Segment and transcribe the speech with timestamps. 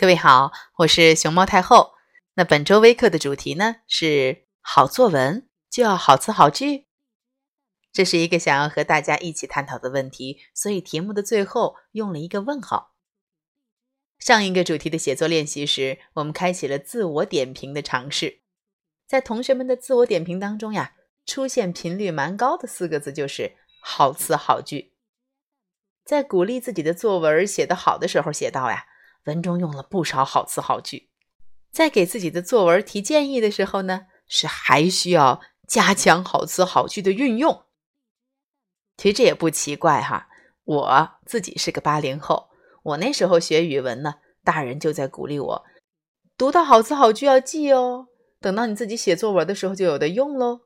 [0.00, 1.94] 各位好，我是熊猫太后。
[2.34, 6.86] 那本周微课的主题呢是好作文就要好词好句，
[7.92, 12.94] 这是一个想要和大家一起探讨的问题，所以题目的最后用了一个问号。
[14.20, 18.42] 上一个主题的写作练习时，我们开启了自我点评的尝试，
[19.04, 20.92] 在同学们的自我点评当中呀，
[21.26, 24.92] 出现频率蛮高的四个字就是好词好句。
[26.04, 28.84] 在鼓励自己的作文写得好的时候，写到呀。
[29.28, 31.10] 文中用了不少好词好句，
[31.70, 37.64] 在给自己的作文提建议的时候呢，是还需要加强好词好句的运用。
[38.96, 40.28] 其实这也不奇怪哈，
[40.64, 42.48] 我自己是个八零后，
[42.82, 45.64] 我那时候学语文呢，大人就在鼓励我，
[46.38, 48.08] 读到好词好句要记哦，
[48.40, 50.62] 等到你自己写作文的时候就有的用喽。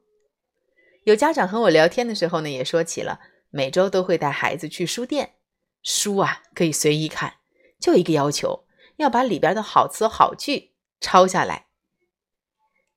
[1.02, 3.18] 有家长和我聊天的时候呢，也说起了
[3.50, 5.34] 每周都会带孩子去书店，
[5.82, 7.41] 书啊可以随意看。
[7.82, 8.64] 就一个要求，
[8.98, 11.66] 要把里边的好词好句抄下来。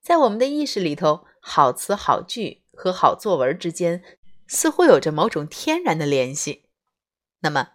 [0.00, 4.04] 在我们的意识里头，好词好句和好作文之间
[4.46, 6.66] 似乎有着某种天然的联系。
[7.40, 7.70] 那么，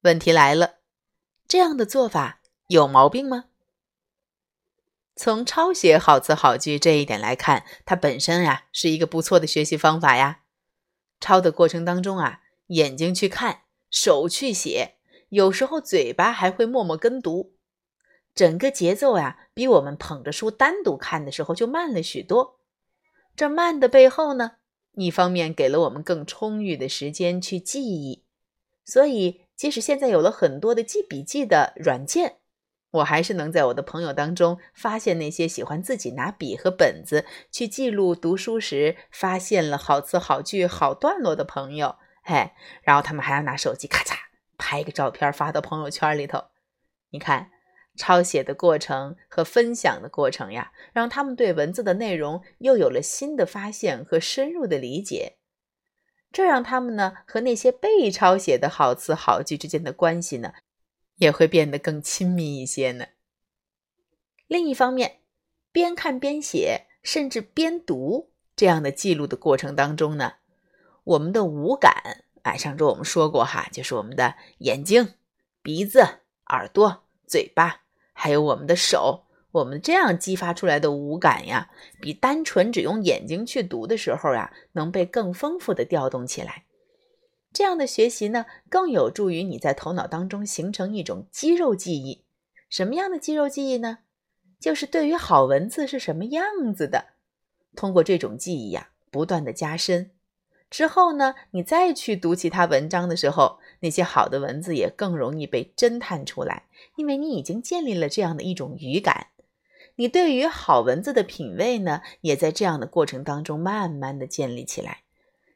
[0.00, 0.76] 问题来了，
[1.46, 3.44] 这样的做法有毛病吗？
[5.14, 10.40] 从抄写好词好句这一点来看，它本身呀是一个不错的学习方法呀。
[11.20, 14.95] 抄的过程当中啊，眼睛去看，手去写。
[15.28, 17.54] 有时候嘴巴还会默默跟读，
[18.34, 22.60] 整个节奏呀，比我们捧着书单独看的时候就慢了许多。
[23.34, 24.52] 这慢的背后呢，
[24.92, 28.24] 一方面给了我们更充裕的时间去记忆，
[28.84, 32.36] 所以即使现在有了很多的记笔记的软件，
[32.92, 41.96] 我还是能在我的朋友当中发现那些喜欢自己拿笔和本子去记录读书时发现了好词好句好段落的朋友。
[42.22, 44.25] 嘿，然后他们还要拿手机咔嚓。
[44.58, 46.44] 拍个照片发到朋友圈里头，
[47.10, 47.50] 你看
[47.96, 55.36] 抄写的过程和分享的过程呀，让他们对文字的内容又有了新的发现和深入的理解，
[56.32, 60.54] 这让他们呢和那些被抄写的好词好句之间的关系呢，
[61.16, 63.06] 也会变得更亲密一些呢。
[64.46, 65.20] 另一方面，
[65.72, 70.34] 边看边写，甚至边读这样的记录的过程当中呢，
[71.04, 72.24] 我们的五感。
[72.46, 75.14] 哎，上周我们说过哈，就是我们的眼睛、
[75.62, 77.80] 鼻子、耳朵、嘴巴，
[78.12, 81.68] 还有我们的手，我们这样激发出来的五感呀，
[82.00, 86.66] 比单纯只用眼睛去读的时候呀，能被更丰富的调动起来。
[87.52, 92.26] 这样的学习呢，更有助于你在头脑当中形成一种肌肉记忆。
[92.70, 93.98] 什么样的肌肉记忆呢？
[94.60, 97.14] 就是对于好文字是什么样子的，
[97.74, 100.12] 通过这种记忆呀，不断的加深。
[100.68, 106.64] 之后呢，你再去读其他文章的时候，那些好的文字也更容易被侦探出来，
[106.96, 109.28] 因为你已经建立了这样的一种语感。
[109.94, 115.04] 你对于好文字的品味呢，也在这样的过程当中慢慢的建立起来。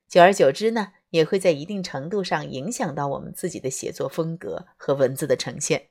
[0.08, 5.88] 久而久之呢，也会在一定程度上影响到我们自己的写作风格和文字的呈现。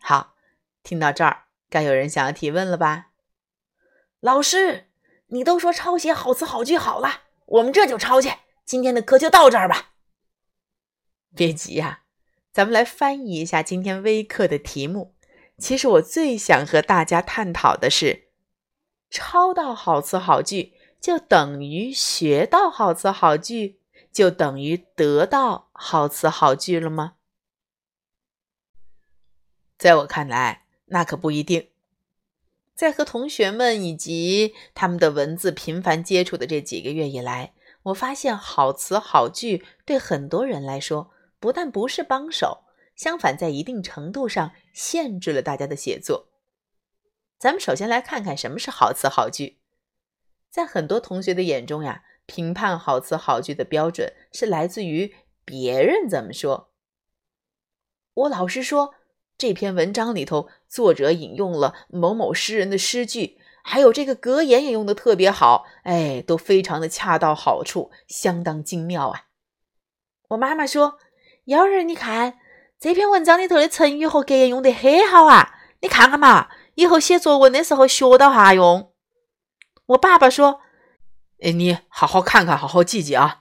[0.00, 0.34] 好，
[0.82, 3.10] 听到这儿，该有人想要提问了吧？
[4.18, 4.86] 老师，
[5.28, 7.22] 你都说抄写好词好句好了。
[7.46, 8.32] 我们这就抄去，
[8.64, 9.94] 今天的课就到这儿吧。
[11.34, 12.04] 别急呀，
[12.52, 15.14] 咱们来翻译一下今天微课的题目。
[15.58, 18.28] 其实我最想和大家探讨的是，
[19.10, 23.80] 抄到好词好句就等于学到好词好句，
[24.12, 27.14] 就等于得到好词好句了吗？
[29.76, 31.71] 在我看来，那可不一定。
[32.82, 37.54] 在和同学们以及他们的文字频繁接触的这几个月以来，
[37.84, 42.64] 我发现好词好句对很多人来说，不但不是帮手，
[42.96, 46.26] 相反，在一定程度上限制了大家的写作。
[47.38, 49.58] 咱们首先来看看什么是好词好句。
[50.50, 55.14] 在很多同学的眼中呀，评判好词好句的标准是来自于
[55.44, 56.72] 别人怎么说。
[58.14, 58.94] 我老师说。
[59.38, 69.26] 这篇文章里头，作者引用了某某诗人的诗句，还有这个格言也用的特别好，哎，都非常的恰到好处，相当精妙啊。
[70.28, 70.98] 我妈妈说
[71.46, 72.38] ：“幺儿，你看
[72.78, 78.92] 这篇文章里头的成语和格言用的很好啊，你看看嘛，以后写作文的时候学到哈用。”
[79.86, 80.60] 我爸爸说
[81.42, 83.40] ：“哎，你好好看看，好好记记啊。”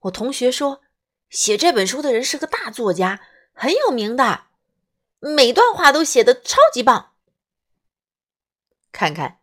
[0.00, 0.80] 我同学说
[1.28, 3.20] ：“写这本书的人是个大作家，
[3.52, 4.44] 很有名的。”
[5.24, 7.12] 每段话都写的超级棒。
[8.90, 9.38] 看看，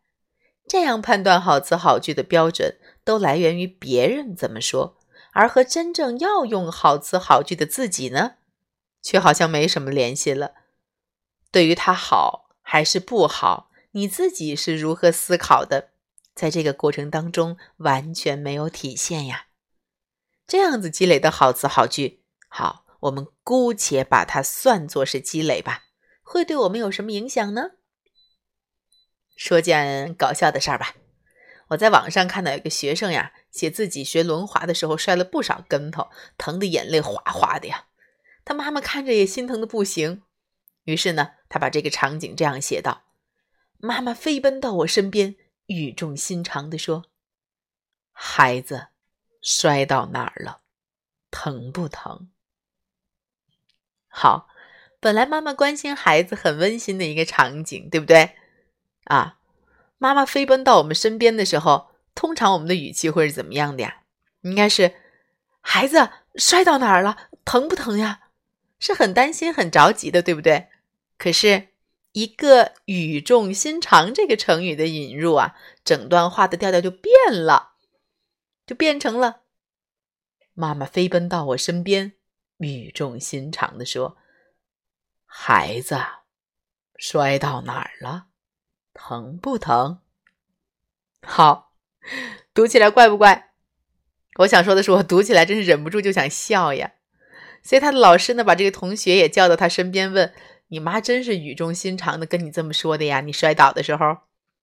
[0.67, 4.97] 这样判断好词好句的标准都来源于别人怎么说，
[5.31, 8.35] 而和真正要用好词好句的自己呢，
[9.01, 10.53] 却好像没什么联系了。
[11.49, 15.91] 对于他好还是不好，你自己是如何思考的？
[16.35, 19.47] 在这个过程当中，完全没有体现呀。
[20.45, 25.85] 这样子积累的好词好句，好，我们姑且把它算作是积累吧。
[26.21, 27.71] 会对我们有什么影响呢？
[29.35, 30.95] 说件搞笑的事儿吧。
[31.69, 37.85] 我在网上看到一个学生呀，写自己学轮滑的时候摔了不少跟头，疼的眼泪哗哗的呀。
[38.43, 40.23] 他妈妈看着也心疼的不行。
[40.83, 43.03] 于是呢，他把这个场景这样写道
[43.77, 45.35] ：“妈妈飞奔到我身边，
[45.67, 47.05] 语重心长地说
[48.11, 48.87] ：‘孩子，
[49.41, 50.61] 摔到哪儿了？
[51.29, 52.31] 疼不疼？’
[54.09, 54.47] 好，
[54.99, 58.31] 本来妈妈关心孩子很温馨的一个场景，对不对？
[59.05, 59.37] 啊，
[59.97, 64.01] 妈妈飞奔到我们身边的时候，通常我们的语气会是怎么样的呀？
[64.41, 64.95] 应该是
[65.61, 67.29] ：‘孩子，摔到哪儿了？
[67.45, 68.21] 疼不疼呀？’
[68.79, 70.67] 是很担心、很着急的，对不对？”
[71.17, 71.67] 可是，
[72.13, 77.73] 一个语重心长这个成语的引入啊，整段话的调调就变了，
[78.65, 79.41] 就变成了
[80.53, 82.13] 妈妈飞奔到我身边，
[82.67, 84.17] 语重心长的说
[85.25, 85.97] ：“孩子，
[86.97, 88.27] 摔到哪儿了？
[88.93, 90.01] 疼不疼？”
[91.25, 91.73] 好，
[92.53, 93.51] 读起来怪不怪？
[94.39, 96.93] 我想说的是，我读起来真是忍不住就想笑呀。
[97.61, 100.33] 所以他的老师呢，把这个同学也叫到他身边问。
[100.69, 103.21] 你妈真是语重心长的跟你这么说的呀？
[103.21, 104.19] 你摔倒的时候，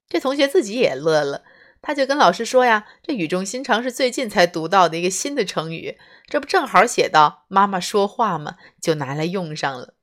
[0.09, 1.45] 这同学自己也乐了，
[1.87, 5.97] 他就跟老师说呀：“这语重心长是最近才读到的一个新的成语，
[6.27, 8.57] 这不正好写到妈妈说话吗？
[8.81, 9.95] 就拿来用上了。”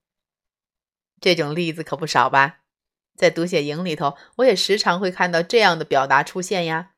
[1.19, 2.59] 这种例子可不少吧？
[3.17, 6.91] 在读写营里头，我也时常会看到这样的表达出现呀。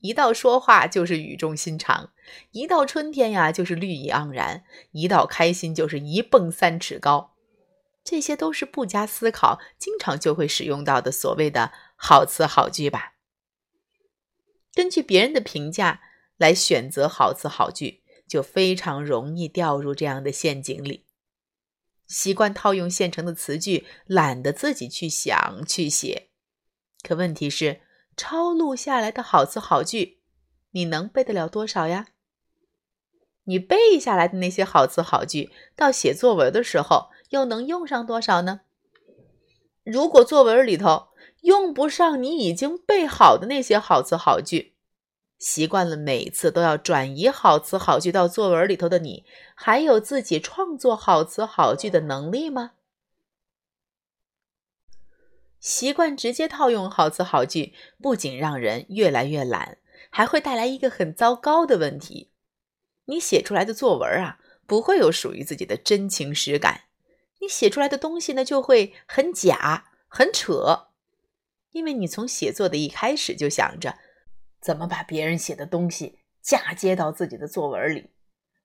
[0.00, 2.10] 一到说话就是语重心长，
[2.50, 7.32] 一到春天呀就是绿意盎然，一到开心就是一蹦三尺高。
[8.04, 13.14] 这些都是不加思考，经常就会使用到的所谓的好词好句吧。
[14.74, 16.00] 根据别人的评价
[16.36, 21.06] 来选择好词好句，就非常容易掉入这样的陷阱里。
[22.06, 26.30] 习惯套用现成的词句，懒得自己去想去写。
[27.02, 27.82] 可问题是，
[28.16, 30.20] 抄录下来的好词好句，
[30.70, 32.08] 你能背得了多少呀？
[33.44, 37.10] 你背下来的那些好词好句，到写作文的时候。
[37.30, 38.62] 又能用上多少呢？
[39.84, 41.09] 如果作文里头
[41.40, 44.74] 用不上你已经背好的那些好词好句，
[45.38, 52.72] 习惯了每次都要转移好词好句到作文里头的你，还有自己创作好词好句的能力吗？
[55.58, 59.78] 习惯直接套用好词好句，不仅让人越来越懒，
[60.10, 62.30] 还会带来一个很糟糕的问题：
[63.06, 66.84] 你写出来的作文啊，不会有属于自己的真情实感。
[67.40, 70.88] 你写出来的东西呢，就会很假、很扯，
[71.72, 73.98] 因为你从写作的一开始就想着
[74.60, 78.10] 怎么把别人写的东西嫁接到自己的作文里。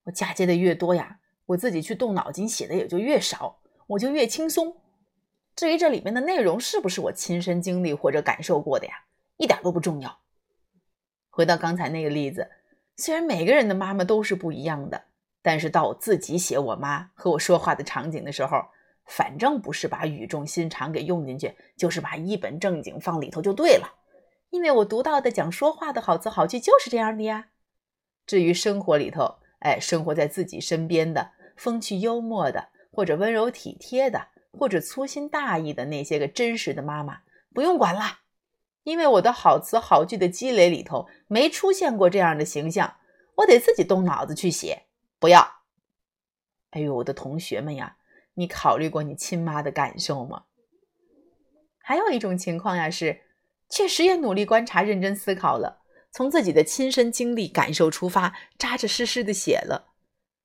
[0.04, 4.78] 我嫁接的越多呀，我自己去动脑筋写的也就越少，我就越轻松。
[5.56, 8.94] 至于这里面的内容是不是我亲身经历或者感受过的呀，
[9.38, 10.19] 一点都不重要。
[11.30, 12.50] 回到刚才那个例子，
[12.98, 15.06] 虽然每个人的妈妈都是不一样的。
[15.48, 18.66] 但是到我自己写我妈和我说话的场景的时候，
[19.06, 23.94] 反正不是把语重心长给用进去，就是把一本正经放里头就对了。
[24.50, 27.50] 因为我读到的讲说话的好词好句就是这样的呀。
[28.26, 37.19] 至于生活里头，哎，生活在自己身边的风趣幽默的，或者温柔体贴的，或者粗心大意的那些个真实的妈妈，
[37.54, 38.19] 不用管了，
[38.83, 42.95] 因为我的好词好句的积累里头没出现过这样的形象，
[43.35, 44.83] 我得自己动脑子去写。
[45.19, 45.62] 不要！
[46.71, 47.97] 哎呦，我的同学们呀，
[48.35, 50.44] 你考虑过你亲妈的感受吗？
[51.80, 53.21] 还有一种情况呀，是
[53.69, 59.94] 确实也努力观察、认真思考了，从自己的亲身经历、感受出发，扎扎实实的写了。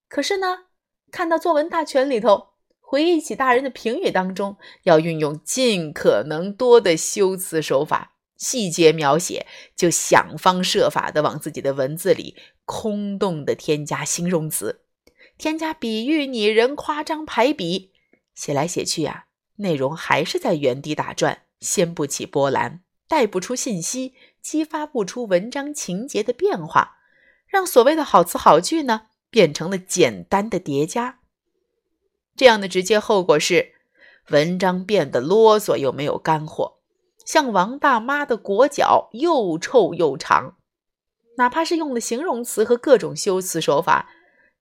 [0.08, 0.66] 可是呢，
[1.10, 2.48] 看到作文大全里头，
[2.80, 8.16] 回忆起大人的评语当中，要运用尽可能多的修辞手法。
[8.36, 14.80] 细节描写，就想方设法的往自己的文字里空洞的添加形容词，
[15.40, 17.92] 添加比喻、拟人、夸张、排比，
[18.34, 19.24] 写来写去呀，
[19.56, 26.98] 内容还是在原地打转，掀不起波澜，带不出信息，激发不出文章情节的变化，
[27.46, 31.20] 让所谓的好词好句呢，变成了简单的叠加。
[32.36, 33.72] 这样的直接后果是，
[34.28, 36.80] 文章变得啰嗦又没有干货。
[37.24, 40.58] 像王大妈的裹脚又臭又长，
[41.38, 44.10] 哪怕是用了形容词和各种修辞手法，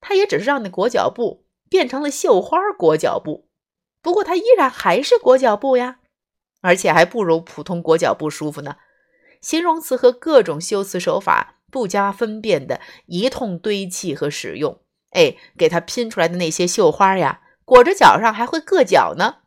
[0.02, 3.48] 它也只是让那裹脚布变成了绣花裹脚布，
[4.02, 6.00] 不过它依然还是裹脚布呀，
[6.62, 8.78] 而且还不如普通裹脚布舒服呢。
[9.42, 19.38] 形容词和各种修辞手法不加分辨的一通堆砌和使用，哎，给它拼出来的那些绣花呀，裹着脚上还会硌脚呢。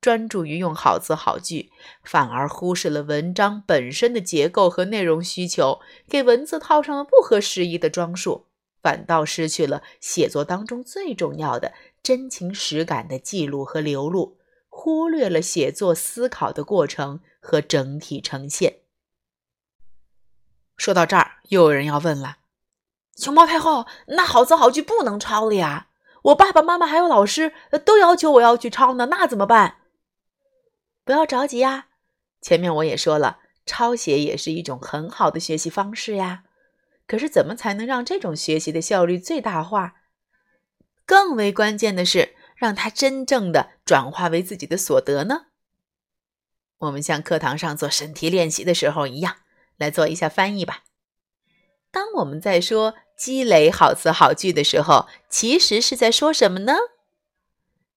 [0.00, 1.70] 专注于用好词好句，
[2.04, 8.46] 反而忽视了文章本身的结构和内容需求，给文字套上了不合时宜的装束，
[8.82, 11.72] 反倒失去了写作当中最重要的
[12.02, 18.78] 真情实感的记录和流露，忽略了写作思考的过程和整体呈现。
[20.76, 22.38] 说到这儿，又有人要问了：
[23.16, 25.88] 熊猫太后，那好词好句不能抄了呀？
[26.22, 27.52] 我爸爸妈妈还有老师
[27.84, 29.76] 都要求我要去抄呢，那怎么办？
[31.04, 31.88] 不要着急呀，
[32.40, 36.44] 前面我也说了，抄写也是一种很好的学习方式呀。
[37.10, 39.94] 可是怎么才能让这种学习的效率最大化？
[41.04, 45.46] 更为关键的是，让它真正的转化为自己的所得呢？
[46.78, 49.38] 我们像课堂上做审题练习的时候一样，
[49.76, 50.84] 来做一下翻译吧。
[51.90, 56.74] 当我们在说积累好词好句的时候，其实是在说什么呢？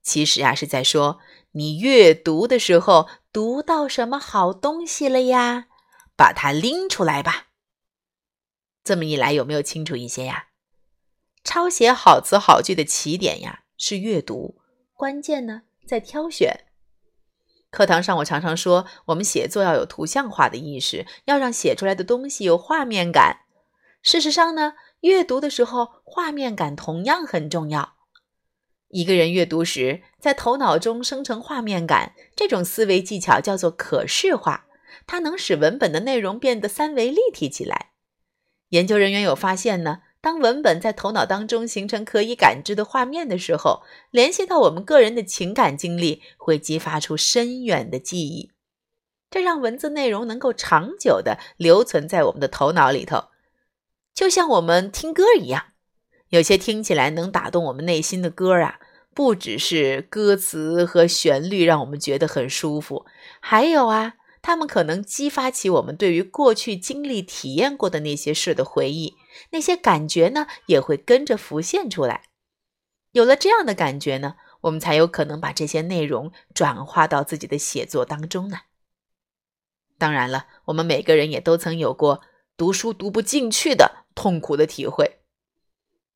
[0.01, 1.19] 其实啊，是在说。
[1.51, 5.67] 你阅读的时候读到什么好东西了呀？
[6.15, 7.49] 把它拎出来吧。
[8.83, 10.47] 这么一来，有没有清楚一些呀？
[11.43, 14.59] 抄写好词好句的起点呀是阅读，
[14.93, 16.65] 关键呢在挑选。
[17.69, 23.39] 课堂上我常常说，我们写作要有图像化的意识，要让写出来的东西有画面感。
[24.01, 27.95] 事实上呢，阅读的时候画面感同样很重要。
[28.89, 34.67] 一个人阅读时，在头脑中生成画面感，这种思维技巧叫做可视化，
[35.07, 37.92] 它能使文本的内容变得三维立体起来。
[38.73, 48.49] 研究人员有发现呢，当文本在头脑当中形成可以感知的画面的时候，联系到我们个人的情感经历，会激发出深远的记忆，
[49.29, 53.25] 这让文字内容能够长久的留存在我们的头脑里头，
[54.11, 55.65] 就像我们听歌一样。
[56.29, 58.79] 有些听起来能打动我们内心的歌啊，
[59.13, 63.05] 不只是歌词和旋律让我们觉得很舒服，
[63.39, 69.15] 还有啊，他们可能激发起我们对于过去经历、体验过的那些事的回忆，
[69.51, 72.25] 那些感觉呢也会跟着浮现出来。
[73.13, 78.57] 有了这样的感觉呢，我们才有可能把这些内容转化到自己的写作当中呢。
[79.97, 82.21] 当然了，我们每个人也都曾有过
[82.57, 85.21] 读书读不进去的痛苦的体会。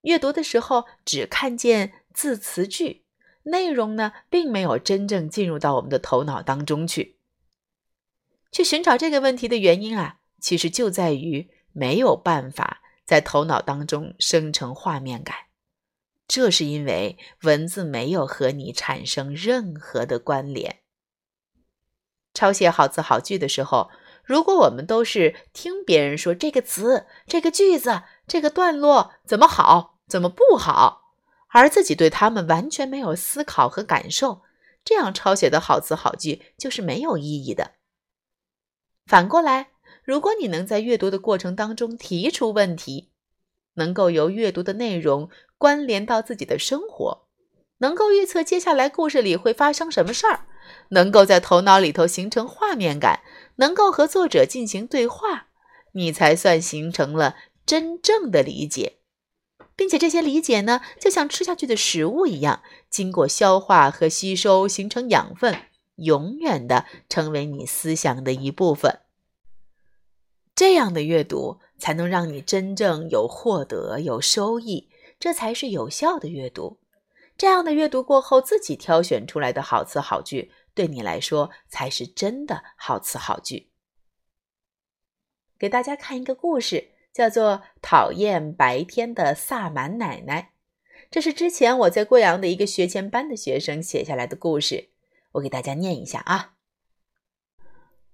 [0.02, 3.06] 阅读的时候只看见字词句，
[3.44, 7.17] 内容呢并没有真正进入到我们的头脑当中去。
[8.52, 15.36] 去寻找这个问题的原因啊，其实就在于没有办法在头脑当中生成画面感。
[16.28, 20.80] 这是因为文字没有和你产生任何的关联。
[22.34, 23.90] 抄写好字好句的时候，
[24.24, 29.96] 如果我们都是听别人说这个词、这个句子、这个段落怎么好。
[30.08, 31.02] 怎么不好？
[31.50, 34.42] 而自己对他们完全没有思考和感受，
[34.86, 37.72] 这样抄写的好词好句就是没有意义的。
[39.08, 39.70] 反过来，
[40.04, 43.10] 如果你能在阅读的过程当中提出问题，
[43.76, 47.26] 能够由阅读的内容关联到自己的生活，
[47.78, 50.42] 能够预测接下来故事里会发生什么事儿，
[50.90, 53.22] 能够在头脑里头形成画面感，
[53.56, 55.48] 能够和作者进行对话，
[55.94, 58.98] 你才算形成了真正的理解。
[59.78, 65.56] 并且这些理解呢，就像吃下去的食物一样，经过消化和吸收，形成养分，
[65.98, 69.02] 永远的成为你思想的一部分。
[70.56, 74.90] 这样的阅读才能让你真正有获得、有收益，
[75.20, 76.80] 这才是有效的阅读。
[77.38, 83.70] 这样的阅读过后，自己挑选出来的好词好句，对你来说才是真的好词好句。
[85.60, 86.92] 给大家看一个故事。
[87.14, 90.52] 叫做讨厌白天的萨满奶奶，
[91.10, 94.90] 这是之前我在贵阳的一个学前班的学生写下来的故事，
[95.34, 96.54] 我给大家念一下啊。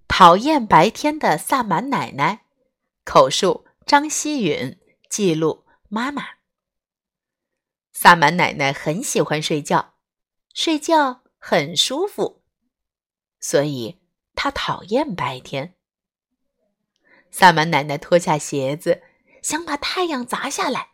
[0.06, 2.44] 讨厌白天的萨满奶奶，
[3.04, 4.78] 口述张希允，
[5.08, 6.24] 记录妈妈。
[7.92, 9.94] 萨满奶奶很喜欢睡觉，
[10.52, 12.42] 睡觉很舒服，
[13.40, 14.00] 所以
[14.34, 15.74] 她讨厌白天。
[17.30, 19.02] 萨满奶奶脱下鞋子，
[19.42, 20.90] 想把太阳砸下来，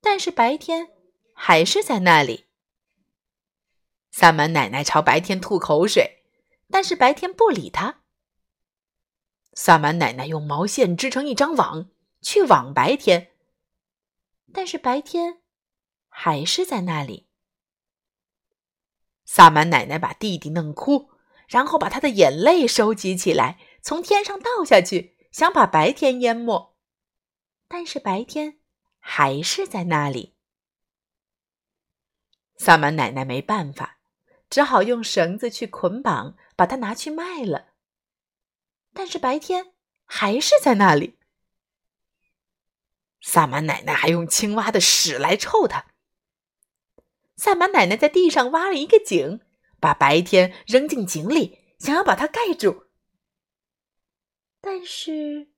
[0.00, 0.90] 但是白天
[1.34, 2.49] 还是在那里。
[4.10, 6.24] 萨满奶奶朝白天吐口水，
[6.70, 8.00] 但是白天不理她。
[9.54, 11.90] 萨满奶奶用毛线织成一张网，
[12.20, 13.32] 去网白天，
[14.52, 15.40] 但是白天
[16.08, 17.28] 还是在那里。
[19.24, 21.10] 萨满奶奶把弟弟弄哭，
[21.46, 26.76] 然后把他的眼泪收集起来，从天上倒下去，想把白天淹没。
[27.68, 28.58] 但是白天
[28.98, 30.34] 还是在那里。
[32.56, 33.99] 萨满奶奶没办法，
[34.50, 37.68] 只好用绳子去捆绑，把它拿去卖了。
[38.92, 39.72] 但是白天
[40.04, 41.18] 还是在那里。
[43.20, 45.86] 萨满奶奶还用青蛙的屎来臭它。
[47.36, 49.40] 萨满奶奶在地上挖了一个井，
[49.78, 52.86] 把白天扔进井里，想要把它盖住。
[54.60, 55.48] 但是，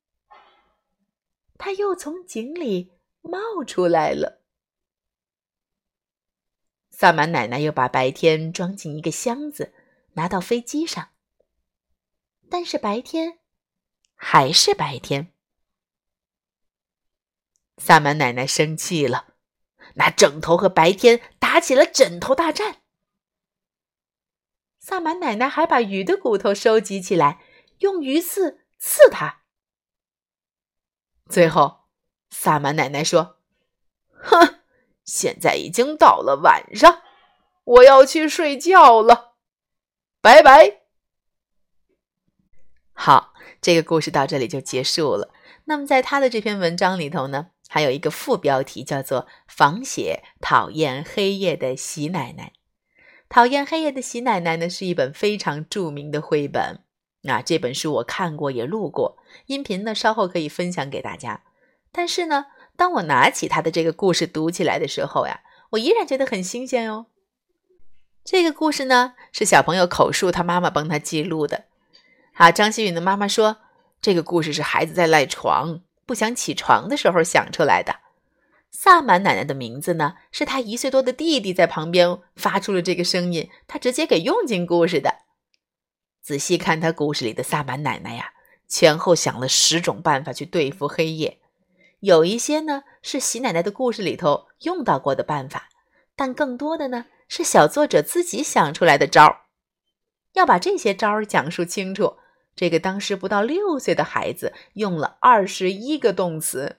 [1.57, 4.42] 它又从井里冒出来了。
[6.95, 9.75] 萨满奶奶又把白天装进一个箱子，
[10.13, 11.09] 拿到飞机上。
[12.49, 13.39] 但是白天
[14.15, 15.33] 还是白天。
[17.79, 19.35] 萨满奶奶生气了，
[19.95, 22.83] 拿枕头和白天打起了枕头大战。
[24.79, 27.41] 萨满奶奶还把鱼的骨头收集起来，
[27.79, 29.43] 用鱼刺刺它。
[31.29, 31.89] 最后，
[32.29, 33.41] 萨满奶奶说
[34.13, 34.62] ：“哼，
[35.05, 37.03] 现在已经到了晚上，
[37.65, 39.35] 我要去睡觉了，
[40.21, 40.81] 拜拜。”
[42.95, 45.33] 好，这个故事到这里就结束了。
[45.65, 47.49] 那么，在他的这篇文章里头呢？
[47.69, 52.53] 还有一个副标题叫做“仿写讨厌黑夜的喜奶奶”。
[53.31, 56.85] 讨厌黑夜的喜奶奶呢，是一本非常著名的绘本。
[57.23, 59.17] 那这本书我看过，也录过，
[59.47, 61.45] 音频呢稍后可以分享给大家。
[61.91, 62.47] 但是呢，
[62.83, 67.07] 当我拿起他的这个故事读起来的时候呀，我依然觉得很新鲜哦。
[68.25, 71.67] 这个故事呢，是小朋友口述，他妈妈帮他记录的。
[72.33, 73.59] 啊，张希允的妈妈说，
[74.01, 75.83] 这个故事是孩子在赖床。
[76.05, 78.01] 不想起床的时候想出来的。
[78.73, 85.19] 萨满奶奶的名字呢，是他一岁多的弟弟在旁边发出了这个声音，他直接给用进故事的。
[86.21, 88.33] 仔细看他故事里的萨满奶奶呀，
[88.67, 91.39] 前后想了十种办法去对付黑夜，
[92.03, 95.69] 有一些呢是喜奶奶的故事里头用到过的办法，
[96.17, 99.43] 但更多的呢是小作者自己想出来的招儿。
[100.33, 102.17] 要把这些招儿讲述清楚。
[102.57, 106.79] 这个当时不到六岁的孩子用了二十一个动词：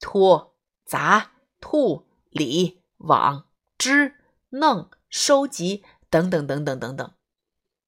[0.00, 3.44] 拖、砸、吐、理、网、
[3.76, 4.14] 织、
[4.48, 7.12] 弄、收集等等等等等等。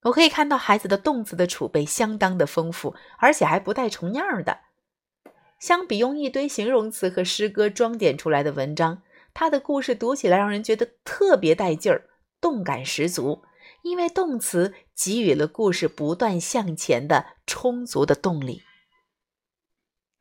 [0.03, 4.59] 我可以看到孩子的动词的储备相当的丰富，而且还不带重样的。
[5.65, 9.01] 相比用一堆形容词和诗歌装点出来的文章，
[9.33, 12.07] 他的故事读起来让人觉得特别带劲儿，
[12.39, 13.41] 动感十足。
[13.81, 18.61] 因为动词给予了故事不断向前的充足的动力。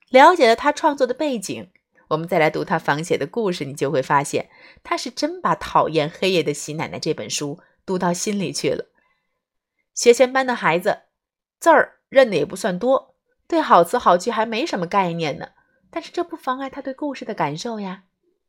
[0.08, 1.70] 了解了他创作的背景，
[2.08, 4.48] 我们再来读他仿写的故事，你就会发现
[4.82, 8.86] 他是真把《讨厌黑夜的喜奶奶》这本书读到心里去了。
[9.94, 11.00] 学前班的孩子
[11.60, 13.13] 字儿认的也不算多，
[13.46, 15.48] 对好词好句还没什么概念呢，
[15.90, 18.04] 但是这不妨碍他对故事的感受呀。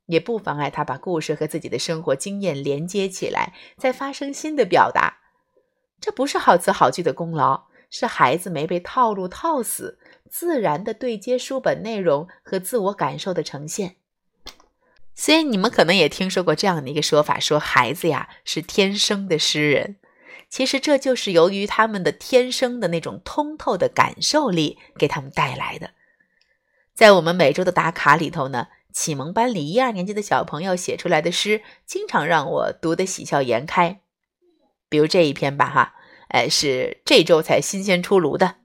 [0.07, 5.17] 也不妨碍他把故事和自己的生活经验连接起来，再发生新的表达。
[5.99, 9.97] 这不是好词好句的功劳，是孩子没被套路套死，
[10.29, 13.95] 自然的对接书本内容和自我感受的呈现。
[15.15, 19.95] 所以你们可能也听说过这样的一个说法：说孩子呀是天生的诗人。
[20.55, 25.91] 其实这就是由于他们的天生的那种通透的感受力给他们带来的。
[26.93, 28.67] 在我们每周的打卡里头呢。
[28.93, 33.99] 启蒙班里一二年级的小朋友写出来的诗，经常让我读得喜笑颜开。
[34.87, 35.95] 比如这一篇吧，哈，
[36.29, 38.55] 哎，是这周才新鲜出炉的。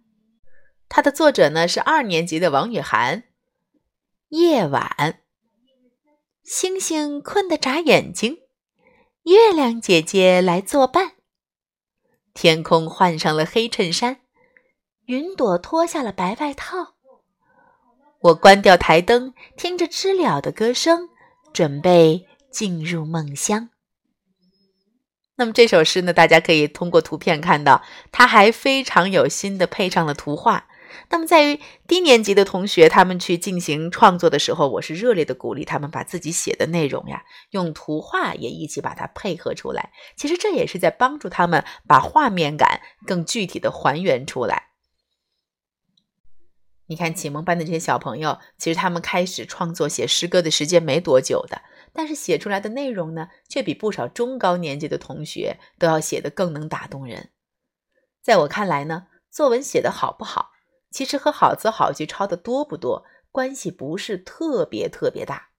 [0.88, 3.24] 它的作者呢是二年级的王雨涵。
[4.29, 5.18] 夜晚，
[6.44, 8.38] 星星困得眨眼睛，
[9.24, 11.14] 月亮姐姐来作伴。
[12.35, 14.19] 天空换上了黑衬衫，
[15.07, 16.95] 云朵脱下了白外套。
[18.21, 21.09] 我关掉台灯，听着知了的歌声，
[21.53, 23.71] 准备进入梦乡。
[25.37, 26.12] 那么这首诗呢？
[26.12, 30.66] 大家可以通过图片看到，它还非常有心的配上了图画。
[31.09, 39.92] 那么在于低年级的同学，他们去进行创作的时候，我是热烈的鼓励他们把自己写的内容呀，用图画也一起把它配合出来。
[40.16, 44.68] 其实这也是在帮助他们把画面感更具体的还原出来。
[46.87, 57.31] 你看启蒙班的这些小朋友，其实他们开始创作写诗歌的时间没多久的，但是写出来的内容呢，却比不少中高年级的同学都要写得更能打动人。
[58.20, 60.50] 在我看来呢，作文写得好不好，
[60.90, 65.50] 其实和好词好句抄的多不多关系不是特别特别大。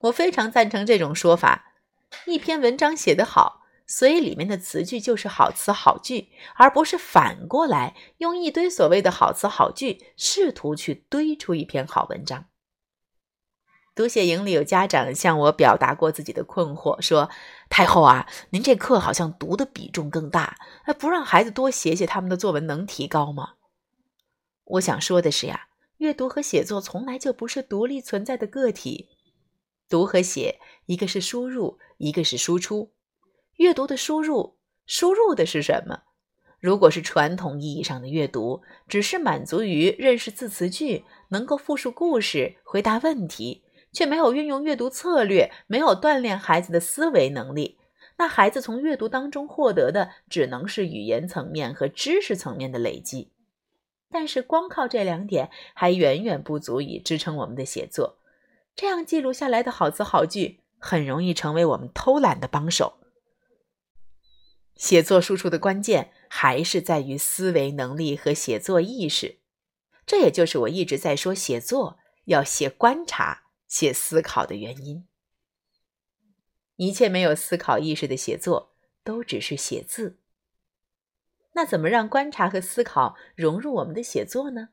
[0.00, 1.74] 我非常赞成这种说法：
[2.26, 12.46] 一篇文章写得好，所以里面的词句就是好词好句，而不是反过来用一堆所谓的好词好句试图去堆出一篇好文章。
[13.94, 17.28] 读写营里有家长向我表达过自己的困惑，说
[17.68, 23.54] ：“太后啊，您这课好像读的比重更大，哎，不让孩子多写写他们的作文能提高吗？”
[24.70, 29.08] 我想说的是呀，阅读和写作从来就不是独立存在的个体，
[29.88, 32.92] 读和写，一个是输入，一个是输出。
[33.56, 36.02] 阅读的输入，输入的是什么？
[36.60, 47.78] 如果是传统意义上的阅读，只是满足于认识字词句，能够复述故事、回答问题，却没有运用阅读策略，没有锻炼孩子的思维能力，
[48.18, 53.32] 那孩子从阅读当中获得的只能是语言层面和知识层面的累积。
[54.10, 58.18] 但是光靠这两点还远远不足以支撑我们的写作。
[58.74, 62.98] 这样记录下来的好词好句，很容易成为我们偷懒的帮手。
[64.76, 69.40] 写作输出的关键还是在于思维能力和写作意识，
[70.06, 75.06] 这也就是我一直在说写作要写观察、写思考的原因。
[76.76, 80.19] 一切没有思考意识的写作都只是写字。
[81.52, 84.68] 那怎么让观察和思考融入我们的写作呢？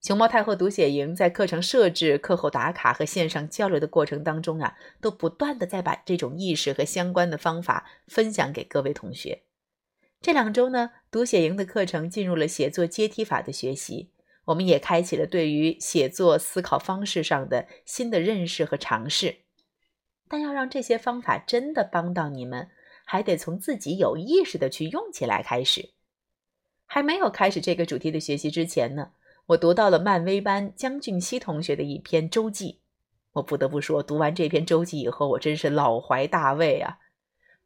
[0.00, 9.42] 熊猫太后读写营在课程设置、课后打卡和线上交流的过程当中啊，都不断的在把这种意识和相关的方法分享给各位同学。
[10.20, 14.12] 这两周呢，读写营的课程进入了写作阶梯法的学习，
[14.46, 19.38] 我们也开启了对于写作思考方式上的新的认识和尝试。
[20.28, 22.68] 但要让这些方法真的帮到你们，
[23.10, 25.92] 还得从自己有意识的去用起来开始。
[26.84, 29.12] 还没有开始这个主题的学习之前呢。
[29.46, 32.80] 我读到了漫威班江俊熙同学的一篇周记，
[33.32, 36.98] 我不得不说，读完这篇周记以后，我真是老怀大慰啊！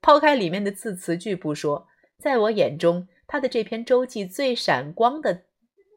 [0.00, 5.42] 抛开里面的字词句不说，在我眼中，他的这篇周记最闪光的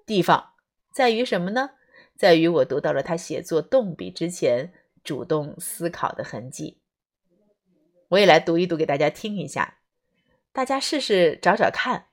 [0.07, 0.53] 地方
[0.91, 1.69] 在于什么呢？
[2.17, 6.79] 在于我读到了他写作动笔之前主动思考的痕迹。
[8.15, 9.79] 我也来读一读给大家听一下，
[10.51, 12.07] 大家试试找找看，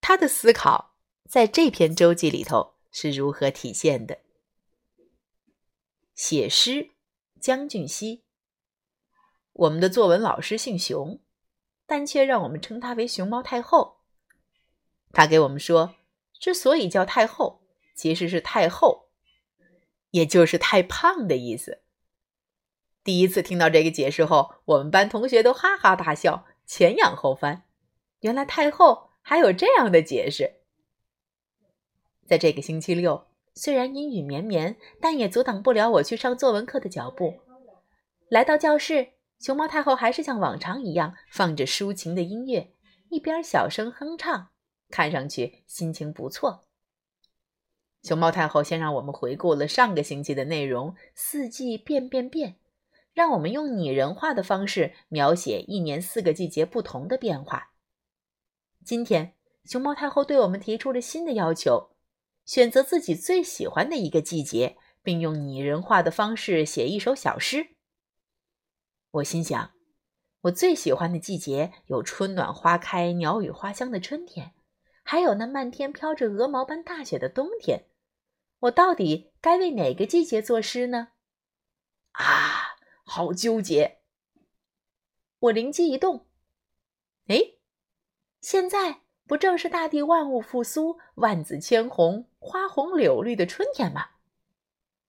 [0.00, 0.94] 他的思考
[1.28, 2.72] 在这篇周记里头。
[2.94, 4.18] 是如何体现的？
[6.14, 6.90] 写诗，
[7.40, 8.22] 江俊熙。
[9.54, 11.18] 我们的作文老师姓熊，
[11.86, 14.02] 但却让我们称他为熊猫太后。
[15.10, 15.94] 他给我们说，
[16.38, 17.62] 之所以叫太后，
[17.94, 19.08] 其实是太后，
[20.10, 21.81] 也就是太胖的意思。
[23.04, 27.64] 第一次听到这个解释后，我们班同学都哈哈大笑，前仰后翻。
[28.20, 30.60] 原来太后还有这样的解释。
[32.24, 37.40] 在这个星期六，虽然阴雨绵绵，但也阻挡不了我去上作文课的脚步。
[38.28, 39.08] 来到教室，
[39.40, 42.72] 熊猫太后还是像往常一样放着抒情的音乐，
[43.10, 44.50] 一边小声哼唱，
[44.88, 46.64] 看上去心情不错。
[48.04, 52.56] 熊猫太后先让我们回顾了上个星期的内容：四季变变变，
[53.14, 57.72] 让我们用拟人化的方式描写一年四个季节不同的变化。
[58.84, 61.90] 今天，熊猫太后对我们提出了新的要求。
[62.44, 67.76] 选择自己最喜欢的一个季节，并用拟人化的方式写一首小诗。
[69.12, 69.70] 我心想，
[70.40, 74.54] 我最喜欢的季节有春暖花开、鸟语花香的春天，
[75.04, 77.84] 还有那漫天飘着鹅毛般大雪的冬天。
[78.58, 81.10] 我到底该为哪个季节作诗呢？
[82.10, 82.61] 啊，
[83.14, 83.98] 好纠结！
[85.38, 86.26] 我灵机一动，
[87.26, 87.56] 哎，
[88.40, 89.02] 现在。
[89.26, 94.12] 不正是大地万物复苏、万紫千红、花红柳绿的春天吗？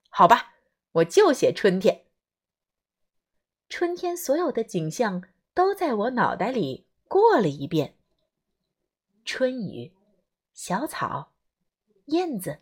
[0.09, 0.55] 好吧，
[0.91, 2.05] 我就写春天。
[3.69, 7.97] 春天所有的景象都在我脑袋里过了一遍：
[9.23, 9.93] 春雨、
[10.53, 11.33] 小草、
[12.07, 12.59] 燕子。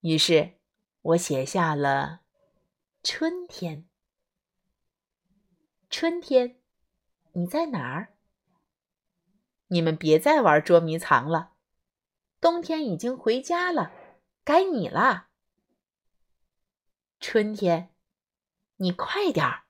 [0.00, 0.58] 于是，
[1.00, 2.19] 我写下了
[3.02, 3.88] 春天。
[5.88, 6.60] 春天，
[7.32, 8.14] 你在哪儿？
[9.68, 11.54] 你们别再玩捉迷藏了，
[12.42, 13.92] 冬天已经回家了，
[14.44, 15.28] 该你了。
[17.18, 17.94] 春天，
[18.76, 19.64] 你快点儿！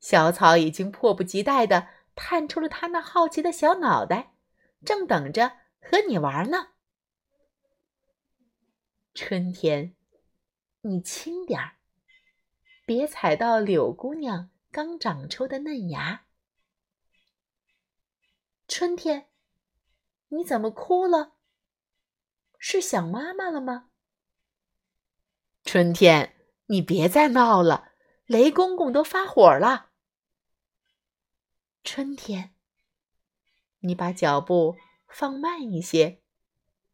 [0.00, 4.34] 小草已经迫不及待的探出了它那好奇的小脑袋，
[4.82, 6.70] 正等着和你玩呢。
[9.12, 9.94] 春天，
[10.80, 11.73] 你轻点儿，
[12.84, 16.26] 别踩到柳姑娘刚长出的嫩芽。
[18.68, 19.28] 春天，
[20.28, 21.34] 你怎么哭了？
[22.58, 23.90] 是想妈妈了吗？
[25.64, 27.92] 春天，你别再闹了，
[28.26, 29.90] 雷公公都发火了。
[31.82, 32.54] 春天。
[33.80, 34.76] 你把脚步
[35.08, 36.22] 放慢一些，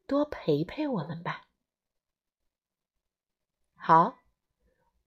[0.09, 1.46] 多陪陪我们吧。
[3.76, 4.18] 好，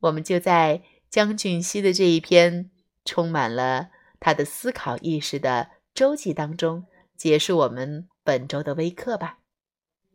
[0.03, 2.69] 我们就在江俊熙的这一篇
[3.05, 3.89] 充满了
[4.19, 6.85] 他的思考意识的周记当中
[7.15, 9.39] 结束我们本周的微课吧。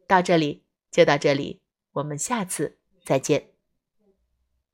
[0.06, 1.60] 到这里就到这里，
[1.92, 3.57] 我们下次再见。